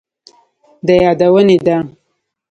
[0.85, 1.77] د يادونې ده،